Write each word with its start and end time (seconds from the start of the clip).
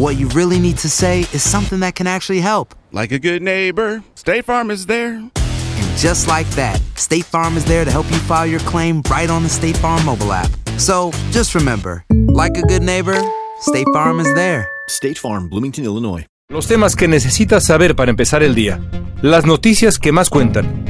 what 0.00 0.16
you 0.16 0.28
really 0.28 0.58
need 0.58 0.78
to 0.78 0.88
say 0.88 1.20
is 1.20 1.42
something 1.42 1.80
that 1.80 1.94
can 1.94 2.06
actually 2.06 2.40
help. 2.40 2.74
Like 2.90 3.12
a 3.12 3.18
good 3.18 3.42
neighbor, 3.42 4.02
State 4.14 4.46
Farm 4.46 4.70
is 4.70 4.86
there. 4.86 5.12
And 5.12 5.98
just 5.98 6.26
like 6.26 6.48
that, 6.50 6.80
State 6.96 7.26
Farm 7.26 7.58
is 7.58 7.66
there 7.66 7.84
to 7.84 7.90
help 7.90 8.10
you 8.10 8.16
file 8.20 8.46
your 8.46 8.60
claim 8.60 9.02
right 9.10 9.28
on 9.28 9.42
the 9.42 9.50
State 9.50 9.76
Farm 9.76 10.02
mobile 10.06 10.32
app. 10.32 10.50
So 10.78 11.10
just 11.32 11.54
remember, 11.54 12.04
like 12.28 12.56
a 12.56 12.62
good 12.62 12.82
neighbor, 12.82 13.20
State 13.60 13.86
Farm 13.92 14.20
is 14.20 14.34
there. 14.34 14.66
State 14.88 15.18
Farm, 15.18 15.50
Bloomington, 15.50 15.84
Illinois. 15.84 16.24
Los 16.48 16.66
temas 16.66 16.96
que 16.96 17.06
necesitas 17.06 17.64
saber 17.64 17.94
para 17.94 18.10
empezar 18.10 18.42
el 18.42 18.54
día. 18.54 18.80
Las 19.20 19.44
noticias 19.44 19.98
que 19.98 20.12
más 20.12 20.30
cuentan. 20.30 20.89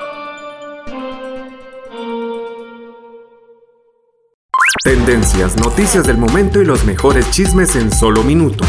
Tendencias, 4.83 5.57
noticias 5.57 6.07
del 6.07 6.17
momento 6.17 6.59
y 6.59 6.65
los 6.65 6.85
mejores 6.85 7.29
chismes 7.29 7.75
en 7.75 7.91
solo 7.91 8.23
minutos. 8.23 8.67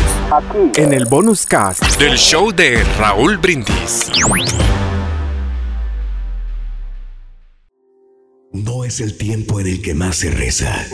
En 0.76 0.92
el 0.92 1.06
bonus 1.06 1.46
cast. 1.46 1.82
Del 1.98 2.18
show 2.18 2.52
de 2.52 2.84
Raúl 2.98 3.38
Brindis. 3.38 4.10
No 8.52 8.84
es 8.84 9.00
el 9.00 9.16
tiempo 9.16 9.58
en 9.58 9.68
el 9.68 9.80
que 9.80 9.94
más 9.94 10.16
se 10.16 10.30
reza, 10.30 10.86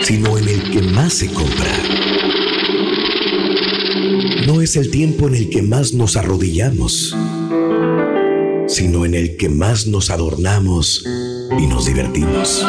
sino 0.00 0.38
en 0.38 0.48
el 0.48 0.70
que 0.70 0.80
más 0.80 1.12
se 1.12 1.30
compra. 1.30 1.70
No 4.46 4.62
es 4.62 4.76
el 4.76 4.90
tiempo 4.90 5.28
en 5.28 5.34
el 5.34 5.50
que 5.50 5.60
más 5.60 5.92
nos 5.92 6.16
arrodillamos, 6.16 7.14
sino 8.66 9.04
en 9.04 9.14
el 9.14 9.36
que 9.36 9.50
más 9.50 9.86
nos 9.86 10.08
adornamos 10.08 11.04
y 11.58 11.66
nos 11.66 11.84
divertimos. 11.84 12.64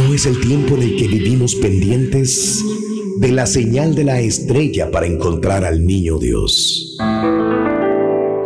No 0.00 0.14
es 0.14 0.24
el 0.24 0.40
tiempo 0.40 0.76
en 0.76 0.82
el 0.82 0.96
que 0.96 1.08
vivimos 1.08 1.54
pendientes 1.56 2.64
de 3.18 3.32
la 3.32 3.44
señal 3.44 3.94
de 3.94 4.04
la 4.04 4.18
estrella 4.18 4.90
para 4.90 5.06
encontrar 5.06 5.62
al 5.62 5.84
niño 5.86 6.18
Dios, 6.18 6.96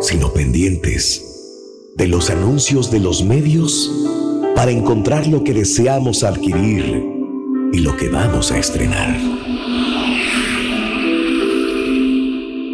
sino 0.01 0.33
pendientes 0.33 1.23
de 1.95 2.07
los 2.09 2.29
anuncios 2.29 2.91
de 2.91 2.99
los 2.99 3.23
medios 3.23 3.89
para 4.53 4.71
encontrar 4.71 5.27
lo 5.27 5.45
que 5.45 5.53
deseamos 5.53 6.23
adquirir 6.23 7.05
y 7.71 7.79
lo 7.79 7.95
que 7.95 8.09
vamos 8.09 8.51
a 8.51 8.59
estrenar. 8.59 9.17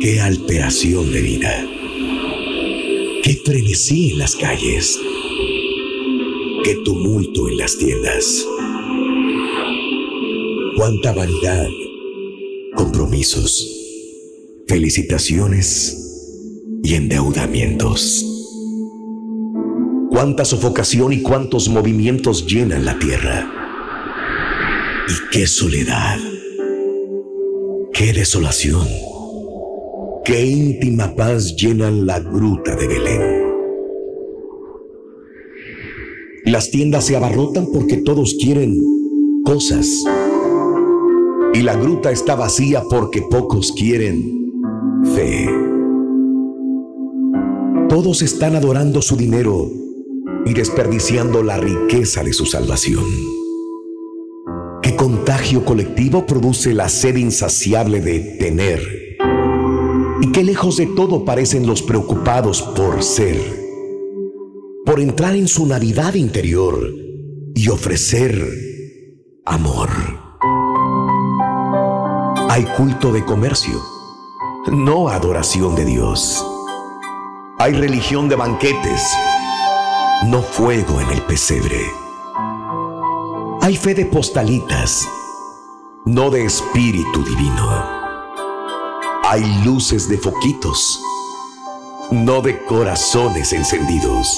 Qué 0.01 0.19
alteración 0.21 1.11
de 1.13 1.21
vida. 1.21 1.67
Qué 3.23 3.39
frenesí 3.45 4.11
en 4.13 4.17
las 4.17 4.35
calles. 4.35 4.99
Qué 6.63 6.75
tumulto 6.83 7.47
en 7.47 7.57
las 7.57 7.77
tiendas. 7.77 8.47
Cuánta 10.81 11.13
vanidad, 11.13 11.67
compromisos, 12.75 13.69
felicitaciones 14.67 16.25
y 16.83 16.95
endeudamientos. 16.95 18.25
Cuánta 20.09 20.43
sofocación 20.43 21.13
y 21.13 21.21
cuántos 21.21 21.69
movimientos 21.69 22.47
llenan 22.47 22.83
la 22.83 22.97
tierra. 22.97 23.47
Y 25.07 25.37
qué 25.37 25.45
soledad. 25.45 26.17
Qué 27.93 28.11
desolación. 28.13 28.87
Qué 30.25 30.47
íntima 30.47 31.15
paz 31.15 31.55
llenan 31.55 32.07
la 32.07 32.19
gruta 32.21 32.75
de 32.75 32.87
Belén. 32.87 33.43
Las 36.45 36.71
tiendas 36.71 37.05
se 37.05 37.15
abarrotan 37.15 37.67
porque 37.71 37.97
todos 37.97 38.35
quieren 38.41 38.79
cosas. 39.45 40.05
Y 41.53 41.61
la 41.63 41.75
gruta 41.75 42.11
está 42.11 42.35
vacía 42.35 42.83
porque 42.89 43.21
pocos 43.21 43.73
quieren 43.73 44.53
fe. 45.15 45.49
Todos 47.89 48.21
están 48.21 48.55
adorando 48.55 49.01
su 49.01 49.17
dinero 49.17 49.69
y 50.45 50.53
desperdiciando 50.53 51.43
la 51.43 51.57
riqueza 51.57 52.23
de 52.23 52.31
su 52.31 52.45
salvación. 52.45 53.03
¿Qué 54.81 54.95
contagio 54.95 55.65
colectivo 55.65 56.25
produce 56.25 56.73
la 56.73 56.87
sed 56.87 57.17
insaciable 57.17 57.99
de 57.99 58.19
tener? 58.39 58.79
Y 60.21 60.31
qué 60.31 60.43
lejos 60.43 60.77
de 60.77 60.85
todo 60.87 61.25
parecen 61.25 61.67
los 61.67 61.81
preocupados 61.81 62.61
por 62.61 63.03
ser, 63.03 63.37
por 64.85 65.01
entrar 65.01 65.35
en 65.35 65.47
su 65.47 65.65
Navidad 65.65 66.13
interior 66.13 66.89
y 67.53 67.67
ofrecer 67.67 68.47
amor. 69.45 69.89
Hay 72.53 72.65
culto 72.65 73.13
de 73.13 73.23
comercio, 73.23 73.81
no 74.73 75.07
adoración 75.07 75.73
de 75.73 75.85
Dios. 75.85 76.45
Hay 77.57 77.71
religión 77.71 78.27
de 78.27 78.35
banquetes, 78.35 79.07
no 80.25 80.41
fuego 80.41 80.99
en 80.99 81.09
el 81.11 81.21
pesebre. 81.21 81.79
Hay 83.61 83.77
fe 83.77 83.93
de 83.93 84.05
postalitas, 84.05 85.07
no 86.03 86.29
de 86.29 86.43
espíritu 86.43 87.23
divino. 87.23 87.85
Hay 89.23 89.45
luces 89.63 90.09
de 90.09 90.17
foquitos, 90.17 91.01
no 92.11 92.41
de 92.41 92.65
corazones 92.65 93.53
encendidos. 93.53 94.37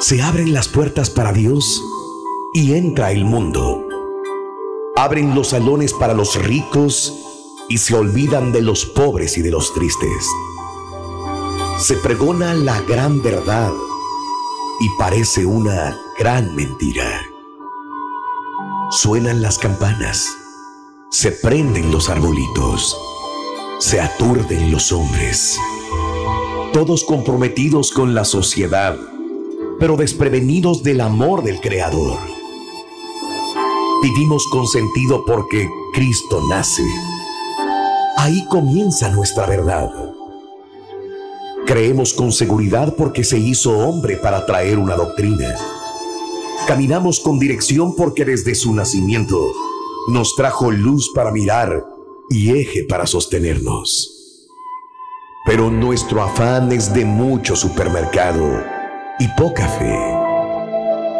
Se 0.00 0.22
abren 0.22 0.54
las 0.54 0.68
puertas 0.68 1.10
para 1.10 1.34
Dios 1.34 1.82
y 2.54 2.72
entra 2.72 3.12
el 3.12 3.26
mundo. 3.26 3.85
Abren 4.98 5.34
los 5.34 5.48
salones 5.48 5.92
para 5.92 6.14
los 6.14 6.42
ricos 6.42 7.12
y 7.68 7.76
se 7.76 7.94
olvidan 7.94 8.50
de 8.50 8.62
los 8.62 8.86
pobres 8.86 9.36
y 9.36 9.42
de 9.42 9.50
los 9.50 9.74
tristes. 9.74 10.26
Se 11.78 11.98
pregona 11.98 12.54
la 12.54 12.80
gran 12.80 13.22
verdad 13.22 13.72
y 14.80 14.88
parece 14.98 15.44
una 15.44 16.00
gran 16.18 16.56
mentira. 16.56 17.20
Suenan 18.90 19.42
las 19.42 19.58
campanas, 19.58 20.26
se 21.10 21.30
prenden 21.30 21.92
los 21.92 22.08
arbolitos, 22.08 22.96
se 23.78 24.00
aturden 24.00 24.72
los 24.72 24.92
hombres, 24.92 25.58
todos 26.72 27.04
comprometidos 27.04 27.92
con 27.92 28.14
la 28.14 28.24
sociedad, 28.24 28.96
pero 29.78 29.98
desprevenidos 29.98 30.82
del 30.82 31.02
amor 31.02 31.42
del 31.42 31.60
Creador. 31.60 32.35
Vivimos 34.06 34.46
con 34.46 34.68
sentido 34.68 35.24
porque 35.24 35.68
Cristo 35.92 36.40
nace. 36.48 36.84
Ahí 38.16 38.46
comienza 38.46 39.10
nuestra 39.10 39.46
verdad. 39.46 39.90
Creemos 41.66 42.14
con 42.14 42.30
seguridad 42.30 42.94
porque 42.96 43.24
se 43.24 43.36
hizo 43.36 43.76
hombre 43.76 44.16
para 44.16 44.46
traer 44.46 44.78
una 44.78 44.94
doctrina. 44.94 45.52
Caminamos 46.68 47.18
con 47.18 47.40
dirección 47.40 47.96
porque 47.96 48.24
desde 48.24 48.54
su 48.54 48.72
nacimiento 48.72 49.40
nos 50.12 50.36
trajo 50.36 50.70
luz 50.70 51.10
para 51.12 51.32
mirar 51.32 51.84
y 52.30 52.56
eje 52.56 52.84
para 52.84 53.08
sostenernos. 53.08 54.48
Pero 55.46 55.68
nuestro 55.68 56.22
afán 56.22 56.70
es 56.70 56.94
de 56.94 57.04
mucho 57.04 57.56
supermercado 57.56 58.62
y 59.18 59.26
poca 59.36 59.66
fe. 59.66 59.98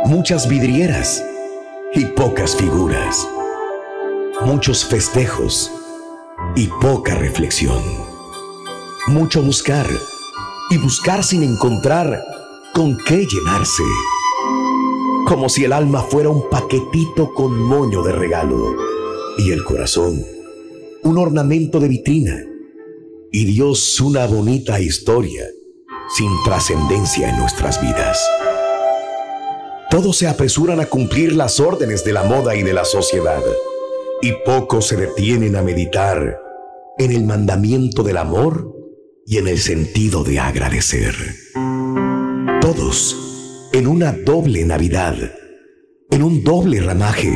Muchas 0.05 0.49
vidrieras 0.49 1.25
y 1.95 2.05
pocas 2.05 2.57
figuras. 2.57 3.29
Muchos 4.45 4.85
festejos 4.85 5.71
y 6.55 6.69
poca 6.81 7.15
reflexión. 7.15 7.83
Mucho 9.09 9.43
buscar 9.43 9.87
y 10.71 10.79
buscar 10.79 11.25
sin 11.25 11.43
encontrar 11.43 12.23
con 12.75 12.99
qué 13.07 13.27
llenarse. 13.27 13.83
Como 15.27 15.49
si 15.49 15.65
el 15.65 15.73
alma 15.73 16.03
fuera 16.03 16.29
un 16.29 16.49
paquetito 16.51 17.33
con 17.35 17.59
moño 17.59 18.03
de 18.03 18.13
regalo 18.13 18.75
y 19.39 19.51
el 19.51 19.65
corazón 19.65 20.37
un 21.07 21.19
ornamento 21.19 21.79
de 21.79 21.87
vitrina 21.87 22.45
y 23.31 23.45
Dios 23.45 24.01
una 24.01 24.27
bonita 24.27 24.81
historia 24.81 25.45
sin 26.17 26.29
trascendencia 26.45 27.31
en 27.31 27.39
nuestras 27.39 27.81
vidas. 27.81 28.19
Todos 29.97 30.19
se 30.19 30.29
apresuran 30.29 30.79
a 30.79 30.85
cumplir 30.85 31.35
las 31.35 31.59
órdenes 31.59 32.05
de 32.05 32.13
la 32.13 32.23
moda 32.23 32.55
y 32.55 32.63
de 32.63 32.75
la 32.75 32.85
sociedad 32.85 33.41
y 34.21 34.33
pocos 34.45 34.89
se 34.89 34.97
detienen 34.99 35.57
a 35.57 35.63
meditar 35.63 36.39
en 36.99 37.13
el 37.13 37.25
mandamiento 37.25 38.03
del 38.03 38.19
amor 38.19 38.77
y 39.25 39.39
en 39.39 39.49
el 39.49 39.57
sentido 39.57 40.23
de 40.23 40.39
agradecer. 40.39 41.15
Todos 42.61 43.17
en 43.73 43.87
una 43.87 44.13
doble 44.13 44.67
Navidad, 44.67 45.17
en 46.11 46.23
un 46.23 46.45
doble 46.45 46.83
ramaje, 46.83 47.33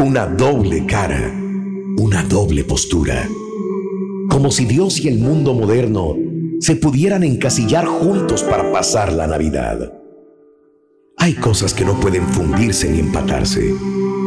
una 0.00 0.26
doble 0.26 0.86
cara, 0.86 1.34
una 1.98 2.22
doble 2.22 2.62
postura, 2.62 3.28
como 4.30 4.52
si 4.52 4.66
Dios 4.66 5.00
y 5.00 5.08
el 5.08 5.18
mundo 5.18 5.52
moderno 5.52 6.14
se 6.60 6.76
pudieran 6.76 7.24
encasillar 7.24 7.86
juntos 7.86 8.44
para 8.44 8.70
pasar 8.70 9.12
la 9.12 9.26
Navidad. 9.26 10.01
Hay 11.22 11.34
cosas 11.34 11.72
que 11.72 11.84
no 11.84 12.00
pueden 12.00 12.26
fundirse 12.26 12.90
ni 12.90 12.98
empatarse, 12.98 13.72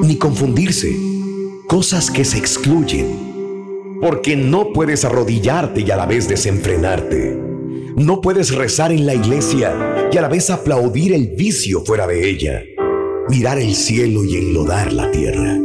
ni 0.01 0.15
confundirse, 0.15 0.95
cosas 1.67 2.09
que 2.09 2.23
se 2.23 2.37
excluyen 2.37 3.99
porque 3.99 4.37
no 4.37 4.71
puedes 4.71 5.03
arrodillarte 5.03 5.81
y 5.81 5.91
a 5.91 5.97
la 5.97 6.05
vez 6.05 6.29
desenfrenarte. 6.29 7.37
No 7.97 8.21
puedes 8.21 8.55
rezar 8.55 8.93
en 8.93 9.05
la 9.05 9.13
iglesia 9.13 10.07
y 10.09 10.17
a 10.17 10.21
la 10.21 10.29
vez 10.29 10.49
aplaudir 10.49 11.11
el 11.11 11.35
vicio 11.35 11.83
fuera 11.83 12.07
de 12.07 12.29
ella. 12.29 12.63
Mirar 13.27 13.59
el 13.59 13.75
cielo 13.75 14.23
y 14.23 14.37
enlodar 14.37 14.93
la 14.93 15.11
tierra. 15.11 15.59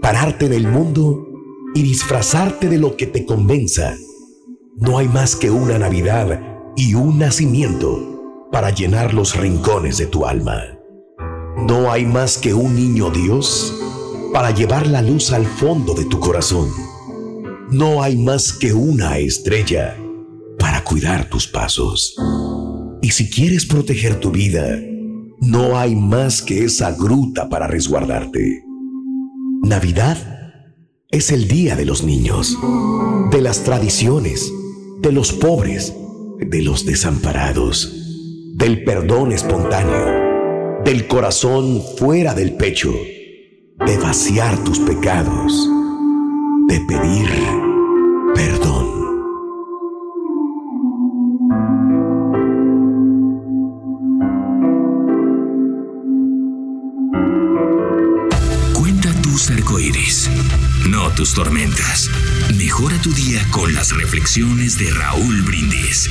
Pararte 0.00 0.46
en 0.46 0.54
el 0.54 0.66
mundo 0.66 1.28
y 1.74 1.82
disfrazarte 1.82 2.70
de 2.70 2.78
lo 2.78 2.96
que 2.96 3.06
te 3.06 3.26
convenza. 3.26 3.94
No 4.78 4.96
hay 4.96 5.08
más 5.08 5.36
que 5.36 5.50
una 5.50 5.78
Navidad 5.78 6.40
y 6.74 6.94
un 6.94 7.18
nacimiento 7.18 8.17
para 8.50 8.70
llenar 8.70 9.14
los 9.14 9.36
rincones 9.36 9.98
de 9.98 10.06
tu 10.06 10.26
alma. 10.26 10.62
No 11.56 11.90
hay 11.90 12.06
más 12.06 12.38
que 12.38 12.54
un 12.54 12.74
niño 12.74 13.10
Dios 13.10 13.74
para 14.32 14.50
llevar 14.50 14.86
la 14.86 15.02
luz 15.02 15.32
al 15.32 15.46
fondo 15.46 15.94
de 15.94 16.04
tu 16.04 16.20
corazón 16.20 16.68
no 17.70 18.02
hay 18.02 18.16
más 18.16 18.52
que 18.52 18.72
una 18.72 19.18
estrella 19.18 19.96
para 20.58 20.82
cuidar 20.84 21.28
tus 21.28 21.46
pasos. 21.46 22.16
Y 23.02 23.10
si 23.10 23.28
quieres 23.28 23.66
proteger 23.66 24.20
tu 24.20 24.30
vida, 24.30 24.78
no 25.40 25.78
hay 25.78 25.94
más 25.94 26.40
que 26.40 26.64
esa 26.64 26.92
gruta 26.92 27.48
para 27.48 27.66
resguardarte. 27.66 28.64
Navidad 29.62 30.16
es 31.10 31.30
el 31.30 31.46
día 31.46 31.76
de 31.76 31.84
los 31.84 32.02
niños, 32.02 32.56
de 33.30 33.42
las 33.42 33.64
tradiciones, 33.64 34.50
de 35.02 35.12
los 35.12 35.32
pobres, 35.32 35.94
de 36.40 36.62
los 36.62 36.86
desamparados, 36.86 37.97
del 38.58 38.82
perdón 38.82 39.30
espontáneo, 39.30 40.82
del 40.84 41.06
corazón 41.06 41.80
fuera 41.96 42.34
del 42.34 42.54
pecho, 42.54 42.92
de 42.92 43.98
vaciar 43.98 44.58
tus 44.64 44.80
pecados 44.80 45.70
de 46.66 46.80
pedir 46.80 47.30
perdón. 48.34 48.86
Cuenta 58.74 59.12
tus 59.22 59.50
arcoíris, 59.50 60.28
no 60.90 61.10
tus 61.12 61.32
tormentas. 61.32 62.10
Mejora 62.56 63.00
tu 63.00 63.12
día 63.12 63.40
con 63.52 63.72
las 63.72 63.96
reflexiones 63.96 64.76
de 64.78 64.90
Raúl 64.90 65.42
Brindis. 65.42 66.10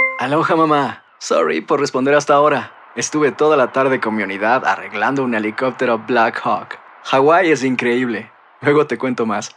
Aloha, 0.21 0.55
mamá. 0.55 1.03
Sorry 1.17 1.61
por 1.61 1.79
responder 1.79 2.13
hasta 2.13 2.35
ahora. 2.35 2.73
Estuve 2.95 3.31
toda 3.31 3.57
la 3.57 3.71
tarde 3.71 3.99
con 3.99 4.15
mi 4.15 4.21
unidad 4.21 4.63
arreglando 4.67 5.23
un 5.23 5.33
helicóptero 5.33 5.97
Black 5.97 6.39
Hawk. 6.43 6.77
Hawái 7.05 7.49
es 7.49 7.63
increíble. 7.63 8.31
Luego 8.61 8.85
te 8.85 8.99
cuento 8.99 9.25
más. 9.25 9.49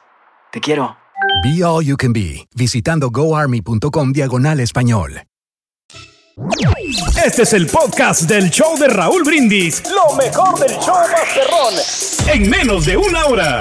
Te 0.51 0.63
quiero. 0.63 0.97
Be 1.43 1.63
All 1.63 1.85
You 1.85 1.99
Can 1.99 2.15
Be, 2.15 2.49
visitando 2.55 3.11
goarmy.com 3.11 4.13
diagonal 4.13 4.59
español. 4.61 5.25
Este 7.23 7.43
es 7.43 7.53
el 7.53 7.67
podcast 7.67 8.23
del 8.23 8.49
show 8.49 8.79
de 8.79 8.89
Raúl 8.89 9.23
Brindis. 9.23 9.83
Lo 9.91 10.17
mejor 10.17 10.59
del 10.59 10.79
show 10.79 10.97
Masterrón. 10.97 11.75
En 12.33 12.49
menos 12.49 12.87
de 12.87 12.97
una 12.97 13.27
hora. 13.27 13.61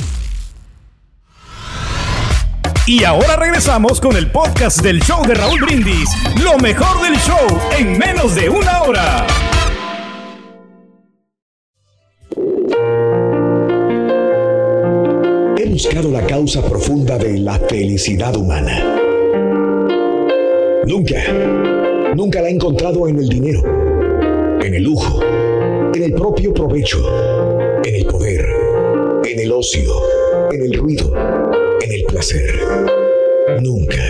Y 2.85 3.03
ahora 3.03 3.35
regresamos 3.35 4.01
con 4.01 4.15
el 4.17 4.31
podcast 4.31 4.81
del 4.81 5.01
show 5.01 5.25
de 5.25 5.35
Raúl 5.35 5.61
Brindis. 5.61 6.09
Lo 6.43 6.57
mejor 6.57 7.01
del 7.01 7.17
show 7.19 7.59
en 7.77 7.97
menos 7.97 8.35
de 8.35 8.49
una 8.49 8.81
hora. 8.83 9.27
buscado 15.83 16.11
la 16.11 16.27
causa 16.27 16.61
profunda 16.61 17.17
de 17.17 17.39
la 17.39 17.57
felicidad 17.57 18.35
humana. 18.35 18.99
Nunca, 20.85 21.15
nunca 22.15 22.39
la 22.39 22.49
he 22.49 22.51
encontrado 22.51 23.07
en 23.07 23.17
el 23.17 23.27
dinero, 23.27 23.63
en 24.61 24.75
el 24.75 24.83
lujo, 24.83 25.23
en 25.91 26.03
el 26.03 26.13
propio 26.13 26.53
provecho, 26.53 26.99
en 27.83 27.95
el 27.95 28.05
poder, 28.05 28.45
en 29.23 29.39
el 29.39 29.51
ocio, 29.51 29.91
en 30.51 30.61
el 30.61 30.73
ruido, 30.73 31.50
en 31.83 31.91
el 31.91 32.03
placer. 32.05 32.59
Nunca. 33.61 34.03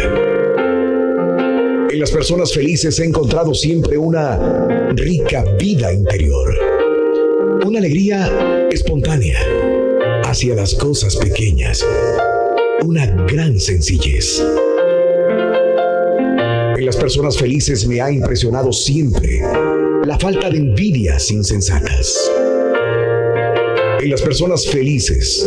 En 1.89 1.99
las 1.99 2.11
personas 2.11 2.53
felices 2.53 2.99
he 2.99 3.05
encontrado 3.05 3.53
siempre 3.53 3.97
una 3.97 4.67
rica 4.95 5.43
vida 5.59 5.91
interior, 5.91 6.53
una 7.65 7.79
alegría 7.79 8.67
espontánea 8.71 9.39
hacia 10.23 10.55
las 10.55 10.73
cosas 10.75 11.15
pequeñas. 11.17 11.85
Una 12.83 13.05
gran 13.25 13.59
sencillez. 13.59 14.41
En 16.77 16.85
las 16.85 16.97
personas 16.97 17.37
felices 17.37 17.85
me 17.85 18.01
ha 18.01 18.11
impresionado 18.11 18.71
siempre 18.71 19.41
la 20.05 20.17
falta 20.17 20.49
de 20.49 20.57
envidias 20.57 21.29
insensatas. 21.29 22.31
En 23.99 24.09
las 24.09 24.21
personas 24.21 24.65
felices 24.65 25.45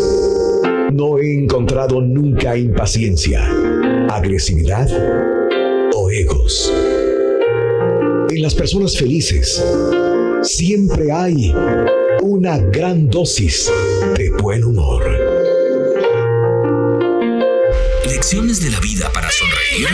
no 0.93 1.19
he 1.19 1.35
encontrado 1.35 2.01
nunca 2.01 2.57
impaciencia, 2.57 3.47
agresividad 4.11 4.89
o 5.95 6.11
egos. 6.11 6.73
En 8.31 8.43
las 8.43 8.55
personas 8.55 8.97
felices 8.97 9.65
siempre 10.43 11.13
hay 11.13 11.55
una 12.23 12.59
gran 12.59 13.09
dosis 13.09 13.71
de 14.17 14.31
buen 14.43 14.65
humor. 14.65 15.03
Lecciones 18.07 18.63
de 18.63 18.71
la 18.71 18.81
vida 18.81 19.11
para 19.13 19.31
sonreír 19.31 19.89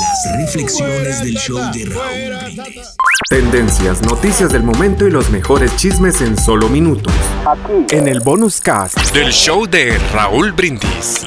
Las 0.00 0.36
reflexiones 0.38 1.22
del 1.22 1.36
show 1.36 1.58
de 1.72 1.84
Raúl 1.86 2.44
Brindis. 2.44 2.96
Tendencias, 3.30 4.02
noticias 4.02 4.52
del 4.52 4.64
momento 4.64 5.06
y 5.06 5.10
los 5.12 5.30
mejores 5.30 5.76
chismes 5.76 6.20
en 6.20 6.36
solo 6.36 6.68
minutos. 6.68 7.14
Aquí. 7.46 7.94
En 7.94 8.08
el 8.08 8.18
bonus 8.18 8.60
cast 8.60 9.14
del 9.14 9.30
show 9.30 9.68
de 9.68 9.96
Raúl 10.12 10.50
Brindis. 10.50 11.24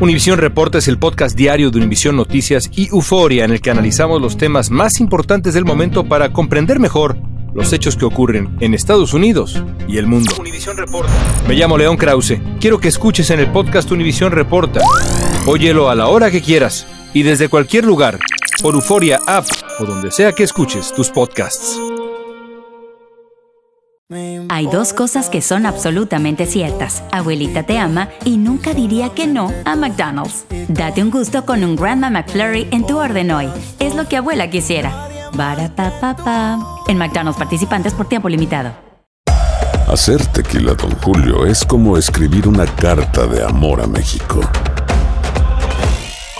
Univisión 0.00 0.38
Reporta 0.38 0.78
es 0.78 0.88
el 0.88 0.98
podcast 0.98 1.36
diario 1.36 1.70
de 1.70 1.76
Univisión 1.76 2.16
Noticias 2.16 2.70
y 2.74 2.88
Euforia 2.88 3.44
en 3.44 3.50
el 3.50 3.60
que 3.60 3.70
analizamos 3.70 4.18
los 4.22 4.38
temas 4.38 4.70
más 4.70 4.98
importantes 5.00 5.52
del 5.52 5.66
momento 5.66 6.04
para 6.04 6.32
comprender 6.32 6.80
mejor 6.80 7.18
los 7.52 7.70
hechos 7.74 7.96
que 7.96 8.06
ocurren 8.06 8.56
en 8.60 8.72
Estados 8.72 9.12
Unidos 9.12 9.62
y 9.86 9.98
el 9.98 10.06
mundo. 10.06 10.34
Univisión 10.40 10.78
Reporta. 10.78 11.12
Me 11.46 11.54
llamo 11.54 11.76
León 11.76 11.98
Krause. 11.98 12.40
Quiero 12.60 12.80
que 12.80 12.88
escuches 12.88 13.28
en 13.28 13.40
el 13.40 13.52
podcast 13.52 13.90
Univisión 13.90 14.32
Reporta. 14.32 14.80
Óyelo 15.44 15.90
a 15.90 15.94
la 15.94 16.06
hora 16.06 16.30
que 16.30 16.40
quieras 16.40 16.86
y 17.14 17.22
desde 17.22 17.48
cualquier 17.48 17.84
lugar, 17.84 18.18
por 18.62 18.74
Euforia 18.74 19.20
App 19.26 19.46
o 19.78 19.84
donde 19.84 20.10
sea 20.10 20.32
que 20.32 20.44
escuches 20.44 20.92
tus 20.92 21.10
podcasts. 21.10 21.78
Hay 24.50 24.66
dos 24.66 24.92
cosas 24.92 25.30
que 25.30 25.40
son 25.40 25.64
absolutamente 25.64 26.44
ciertas. 26.44 27.02
Abuelita 27.10 27.62
te 27.62 27.78
ama 27.78 28.10
y 28.24 28.36
nunca 28.36 28.74
diría 28.74 29.08
que 29.10 29.26
no 29.26 29.50
a 29.64 29.74
McDonald's. 29.76 30.44
Date 30.68 31.02
un 31.02 31.10
gusto 31.10 31.46
con 31.46 31.64
un 31.64 31.76
Grandma 31.76 32.10
McFlurry 32.10 32.68
en 32.70 32.86
tu 32.86 32.98
orden 32.98 33.30
hoy. 33.30 33.48
Es 33.78 33.94
lo 33.94 34.06
que 34.08 34.18
abuela 34.18 34.50
quisiera. 34.50 35.08
Barata 35.34 36.58
En 36.88 36.98
McDonald's 36.98 37.38
participantes 37.38 37.94
por 37.94 38.06
tiempo 38.06 38.28
limitado. 38.28 38.72
Hacer 39.88 40.24
tequila, 40.26 40.74
don 40.74 40.92
Julio, 41.00 41.46
es 41.46 41.64
como 41.64 41.96
escribir 41.96 42.46
una 42.46 42.66
carta 42.66 43.26
de 43.26 43.42
amor 43.42 43.80
a 43.80 43.86
México. 43.86 44.40